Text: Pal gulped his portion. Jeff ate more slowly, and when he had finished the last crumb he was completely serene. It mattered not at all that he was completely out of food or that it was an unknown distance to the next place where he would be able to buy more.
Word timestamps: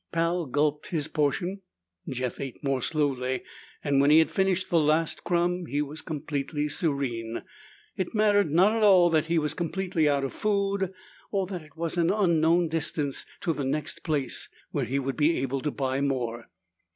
Pal 0.11 0.47
gulped 0.47 0.87
his 0.87 1.07
portion. 1.07 1.61
Jeff 2.09 2.39
ate 2.39 2.63
more 2.63 2.81
slowly, 2.81 3.43
and 3.83 4.01
when 4.01 4.09
he 4.09 4.17
had 4.17 4.31
finished 4.31 4.67
the 4.71 4.79
last 4.79 5.23
crumb 5.23 5.67
he 5.67 5.79
was 5.79 6.01
completely 6.01 6.67
serene. 6.67 7.43
It 7.97 8.15
mattered 8.15 8.49
not 8.49 8.75
at 8.75 8.81
all 8.81 9.11
that 9.11 9.27
he 9.27 9.37
was 9.37 9.53
completely 9.53 10.09
out 10.09 10.23
of 10.23 10.33
food 10.33 10.91
or 11.29 11.45
that 11.45 11.61
it 11.61 11.77
was 11.77 11.97
an 11.97 12.09
unknown 12.11 12.67
distance 12.67 13.27
to 13.41 13.53
the 13.53 13.63
next 13.63 14.01
place 14.01 14.49
where 14.71 14.85
he 14.85 14.97
would 14.97 15.17
be 15.17 15.37
able 15.37 15.61
to 15.61 15.69
buy 15.69 16.01
more. 16.01 16.49